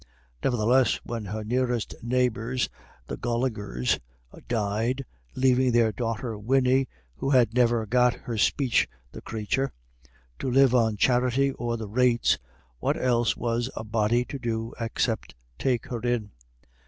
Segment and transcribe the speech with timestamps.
[0.43, 2.69] Nevertheless, when her nearest neighbours
[3.05, 3.99] the Golighers
[4.47, 9.71] died, leaving their daughter Winnie, "who had niver got her speech, the crathur,"
[10.39, 12.39] to live on charity or the rates,
[12.79, 16.31] what else was a body to do except take her in?